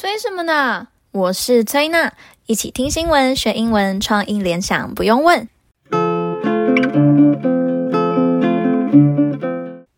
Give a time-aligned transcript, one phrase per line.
[0.00, 0.86] 催什么呢？
[1.10, 2.12] 我是崔娜，
[2.46, 5.48] 一起听新闻学英文，创意联想不用问。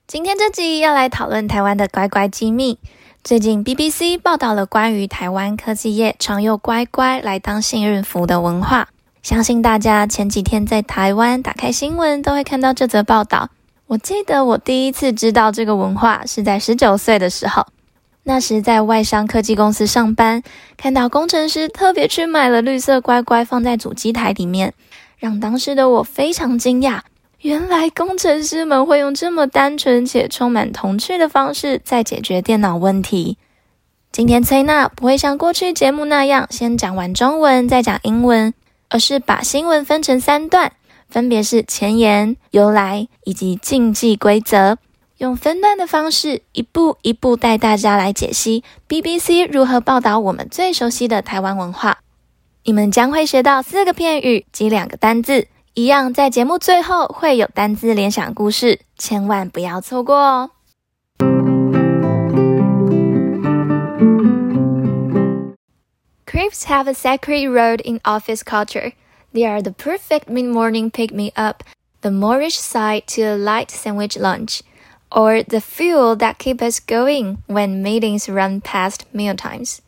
[0.07, 2.79] 今天这集要来讨论台湾的乖乖机密。
[3.23, 8.89] 最近 BBC 报道了关于台湾科技业常用乖乖来当幸运符的文化，
[9.23, 13.51] 相信大家前几天在台湾打开新闻都会看到这则报道。
[13.89, 17.67] 我记得我第一次知道这个文化是在十九岁的时候，
[18.23, 20.43] 那时在外商科技公司上班，
[20.77, 24.75] 看到工程师特别去买了绿色乖乖放在主机台里面，
[25.19, 27.01] 让当时的我非常惊讶。
[27.41, 33.39] 原来工程师们会用这么单纯且充满童趣的方式在解决电脑问题。
[34.13, 38.53] 今天崔娜不会像过去节目那样先讲完中文再讲英文，
[38.91, 40.73] 而是把新闻分成三段。
[41.09, 44.77] 分别是前言、由来以及禁忌规则，
[45.21, 51.99] 用分段的方式一步一步带大家来解析 BBC 如何报道我们最熟悉的台湾文化。
[52.65, 60.51] 你们将会学到四个片语及两个单字，一样在节目最后会有单字联想故事，千万不要错过哦。
[66.25, 68.93] Crepes have a sacred role in office culture.
[69.35, 71.57] They are the perfect mid-morning pick-me-up,
[72.01, 74.61] the Moorish side to a light sandwich lunch,
[75.13, 79.83] or the fuel that keeps us going when meetings run past mealtimes.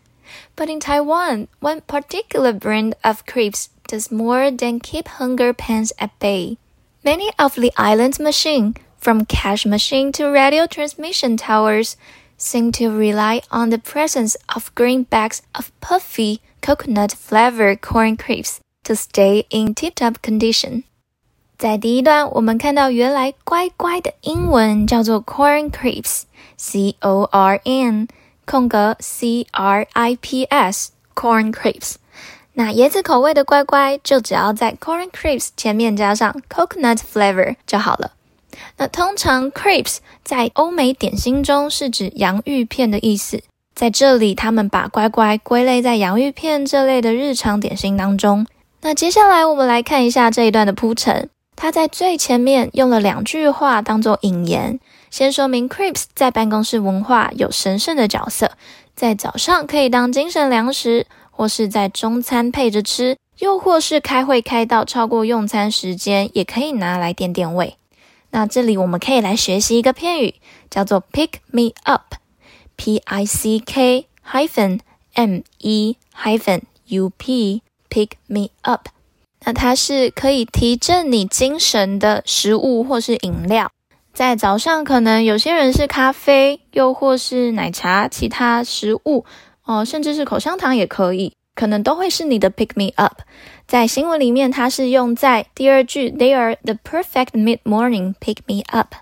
[0.57, 6.19] But in Taiwan, one particular brand of crepes does more than keep hunger pangs at
[6.19, 6.57] bay.
[7.05, 11.97] Many of the island's machines, from cash machine to radio transmission towers,
[12.37, 18.97] seem to rely on the presence of green bags of puffy coconut-flavored corn crepes To
[18.97, 20.85] stay in tip-top condition。
[21.63, 28.09] 在第一段，我们看到原来乖乖的英文叫做 corn crepes，C-O-R-N
[28.45, 29.93] 空格 C-R-I-P-S，corn
[31.53, 31.95] crepes。
[32.55, 38.11] 那椰子口味的乖乖，就只要在 corn crepes 前面加上 coconut flavor 就好了。
[38.79, 43.41] 那通常 crepes 在欧美点心中是指洋芋片的意思，
[43.73, 48.49] 在这里他们把乖乖归类在洋芋片这类的日常点心当中。
[48.81, 51.31] 那接下来我们来看一下这一段的铺陈。
[51.55, 54.81] 他在最前面用了两句话当做引言，
[55.11, 58.53] 先说明 crepes 在办公室文化有神圣的角色，
[58.95, 67.77] 在早上可以当精神粮食，或是在中餐配着吃，又或是开会开到超过用餐时间，也可以拿来垫垫胃。
[68.31, 70.35] 那这里我们可以来学习一个片语，
[70.71, 74.81] 叫做 pick me up，P I C K hyphen
[75.15, 77.63] M E hyphen U P。
[77.93, 78.89] Pick me up，
[79.45, 83.71] 那它是可以提振你精神的食物或是饮料。
[84.15, 89.25] 在早上，可能有些人是咖啡，又或是奶茶，其他食物
[89.65, 93.21] 哦、甚至是口香糖也可以，可能都会是你的 pick me up。
[93.67, 98.95] 在新闻里面，它是用在第二句，They are the perfect mid-morning pick me up。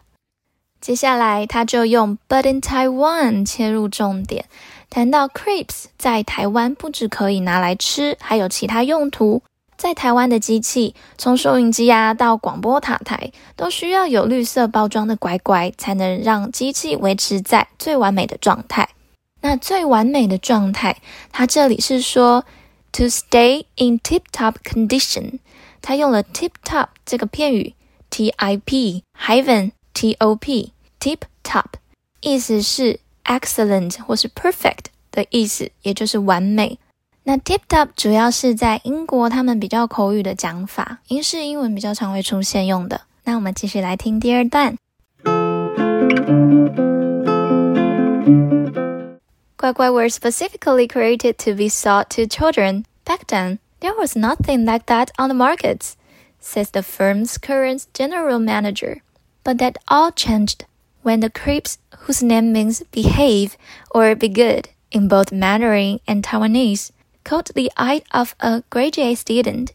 [0.80, 4.46] 接下来，他就用 But in Taiwan 切入重点。
[4.88, 9.42] 谈到 crepes，在台湾不只可以拿来吃，还有其他用途。
[9.80, 18.90] 在台湾的机器，从收音机啊到广播塔台，都需要有绿色包装的乖乖，才能让机器维持在最完美的状态。
[19.40, 21.00] 那最完美的状态，
[21.32, 22.44] 它这里是说
[22.92, 25.38] to stay in tip-top condition，
[25.80, 27.74] 它用了 tip-top 这个片语
[28.10, 31.64] ，T-I-P hyphen T-O-P，tip-top，
[32.20, 33.00] 意思是。
[33.22, 36.78] Excellent 或是 perfect 的意思，也就是完美。
[37.29, 43.01] 那 tip top 主要是在英国他们比较口语的讲法，英式英文比较常会出现用的。
[43.23, 44.75] 那我们继续来听第二段。
[49.57, 52.83] 乖乖 were specifically created to be sold to children.
[53.03, 55.93] Back then, there was nothing like that on the markets,
[56.39, 59.01] says the firm's current general manager.
[59.43, 60.65] But that all changed.
[61.01, 63.57] When the crepes, whose name means behave
[63.89, 66.91] or be good in both Mandarin and Taiwanese,
[67.23, 69.69] caught the eye of a graduate student.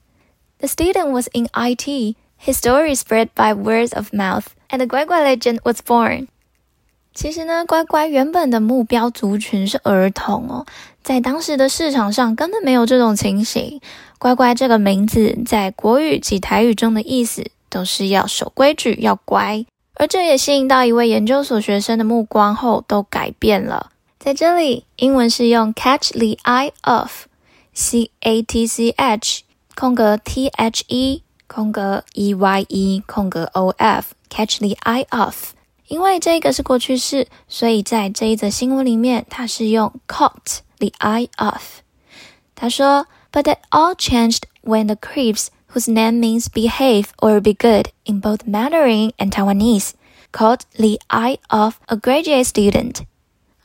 [0.59, 2.17] The student was in IT.
[2.37, 6.29] His story spread by word of mouth, and the 乖乖 legend was born.
[7.13, 10.65] 其实呢，乖乖原本的目标族群是儿童哦，
[11.03, 13.81] 在当时的市场上根本没有这种情形。
[14.19, 19.67] 乖乖这个名字在国语及台语中的意思都是要守规矩，要乖。
[19.97, 23.91] 而这也吸引到一位研究所学生的目光后，都改变了。
[24.19, 26.71] 在这里，英文是用 catch the eye
[27.75, 33.71] of，c a t c h 空格 t h e 空格 e y e 空格 o
[33.79, 35.55] f，catch the eye of，
[35.89, 41.81] 因为这个是过去式，所以在这一则新闻里面，它是用 caught the eye of。
[42.55, 48.45] 他说，But that all changed when the Crips, whose name means behave or be good in both
[48.45, 49.93] Mandarin and Taiwanese,
[50.33, 53.07] caught the eye of a graduate student。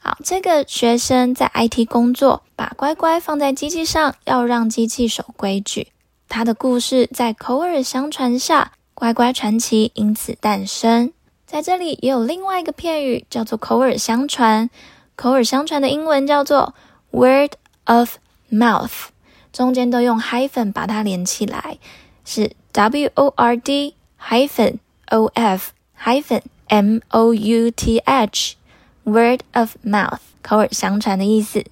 [0.02, 5.88] 好，这个学生在 IT 工作，把乖乖放在机器上，要让机器守规矩。
[6.26, 11.12] 他的故事在口耳相传下，乖乖传奇因此诞生。
[11.44, 14.70] 在这里也有另外一个片语，叫做口耳相传。
[15.17, 16.75] 口耳相传的英文叫做
[17.11, 17.53] word
[17.85, 18.17] of
[18.50, 19.08] mouth，
[19.53, 21.76] 中间都用 hyphen 把它连起来，
[22.25, 24.79] 是 w o r d hyphen
[25.11, 25.73] o f
[26.03, 28.55] hyphen m o u t h
[29.09, 31.63] word of mouth，口耳相传的意思。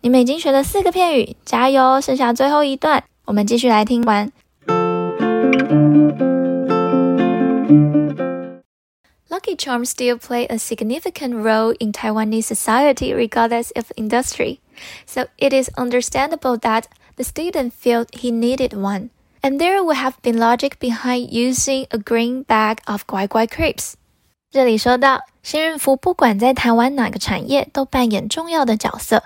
[0.00, 2.00] 你们已经学了四个片语，加油！
[2.00, 4.30] 剩下最后一段，我们继续来听完。
[9.28, 14.58] Lucky Charms still play a significant role in Taiwanese society regardless of industry,
[15.06, 16.84] so it is understandable that
[17.16, 19.10] the student felt he needed one.
[19.42, 23.94] And there would have been logic behind using a green bag of 乖乖 crepes.
[24.50, 29.24] 这里说到， 幸运符不管在台湾哪个产业都扮演重要的角色，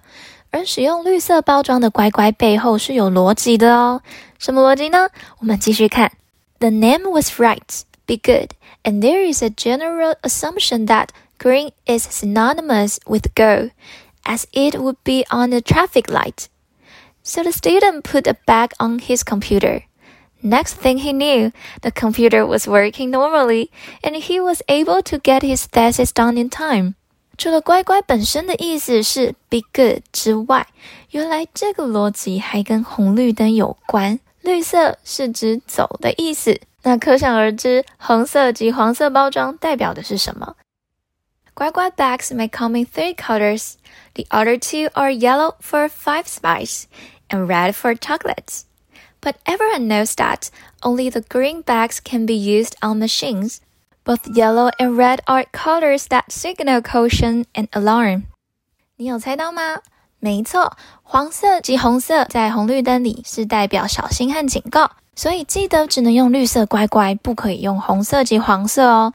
[0.51, 4.03] 而使用绿色包装的乖乖背后是有逻辑的哦。
[4.39, 5.09] 什么逻辑呢？
[5.39, 6.13] 我们继续看。
[6.59, 7.83] The name was right.
[8.09, 8.53] be good,
[8.83, 13.71] and there is a general assumption that green is synonymous with go,
[14.25, 16.49] as it would be on a traffic light.
[17.23, 19.83] So the student put a bag on his computer.
[20.43, 21.53] Next thing he knew,
[21.83, 23.71] the computer was working normally,
[24.03, 26.95] and he was able to get his thesis done in time.
[27.37, 30.67] 除了乖乖本身的意思是 be good 之外，
[31.11, 34.21] 原来这个逻辑还跟红绿灯有关。
[34.43, 36.61] 绿色是指走的意思。
[36.85, 40.55] 那可想而知，红色及黄色包装代表的是什么？
[41.53, 43.75] 乖乖 bags may come in three colors.
[44.15, 46.85] The other two are yellow for five spice
[47.29, 48.63] and red for chocolates.
[49.23, 50.49] But everyone knows that
[50.83, 53.59] only the green bags can be used on machines.
[54.05, 58.23] Both yellow and red are colors that signal caution and alarm.
[58.97, 59.81] 你有猜到吗？
[60.21, 64.93] 没错，黄色及红色在红绿灯里是代表小心和警告。
[65.15, 69.13] 所以记得只能用绿色乖乖，不可以用红色及黄色哦。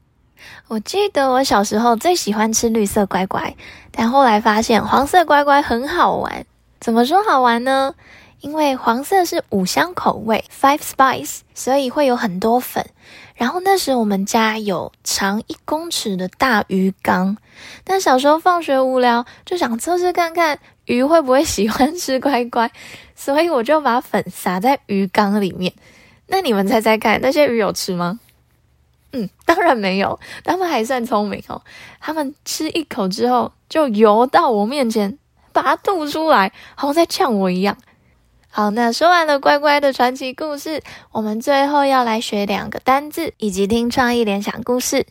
[0.68, 3.56] 我记得我小时候最喜欢吃绿色乖乖，
[3.90, 6.44] 但后来发现黄色乖乖很好玩。
[6.78, 7.94] 怎么说好玩呢？
[8.41, 12.85] 因为黄色是五香口味 （Five Spice），所以会有很多粉。
[13.35, 17.37] 然后那时我们家有长一公尺的大鱼缸，
[17.83, 22.71] 但小时候放学无聊，就想测试看看鱼会不会喜欢吃乖乖。
[23.15, 25.73] 所以我就把粉撒在鱼缸里面，
[26.27, 28.19] 那你们猜猜看，那些鱼有吃吗？
[29.11, 31.61] 嗯，当然没有，他们还算聪明哦。
[31.99, 35.17] 他们吃一口之后，就游到我面前，
[35.51, 37.75] 把它吐出来，好像在呛我一样。
[38.51, 40.81] 好，那说完了乖乖的传奇故事，
[41.11, 45.05] 我们最后要来学两个单字，以及听创意联想故事。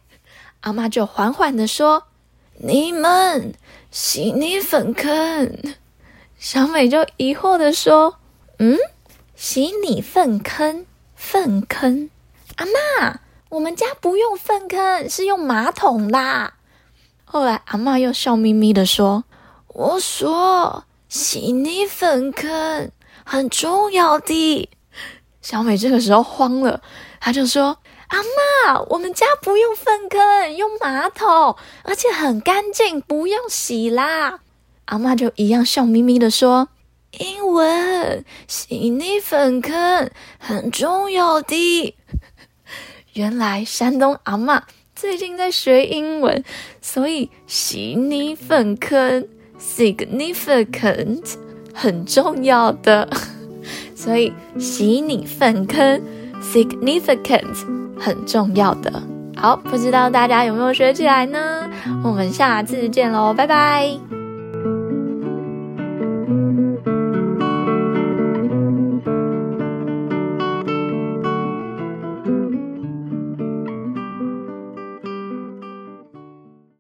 [0.62, 2.04] 阿妈就缓缓的说
[2.56, 3.54] ：“你们
[3.90, 5.74] 洗米粉坑。”
[6.40, 8.16] 小美就疑惑的说
[8.58, 8.78] ：“嗯，
[9.36, 12.08] 洗你粪坑，粪坑。
[12.56, 16.54] 阿妈，我们家不用粪坑，是用马桶啦。”
[17.32, 19.22] 后来阿妈又笑眯眯的说
[19.72, 22.90] ：“我说洗泥粉坑
[23.24, 24.68] 很重要的。”
[25.40, 26.82] 小美这个时候慌了，
[27.20, 27.78] 她就说。
[28.08, 34.40] 阿嬷，我们家不用粪坑，用马桶，而且很干净，不用洗啦。
[34.86, 36.66] 阿嬷就一样笑眯眯的说
[37.20, 40.10] ：“英文洗泥粪坑
[40.40, 41.96] 很重要的。”
[43.14, 44.62] 原来山东阿嬷
[45.00, 46.44] 最近在学英文，
[46.82, 49.26] 所以洗你粪坑
[49.58, 51.36] significant
[51.72, 53.08] 很重要的，
[53.96, 56.02] 所以洗你粪坑
[56.42, 57.64] significant
[57.98, 59.02] 很重要的。
[59.34, 61.66] 好，不知道大家有没有学起来呢？
[62.04, 64.19] 我们下次见喽，拜拜。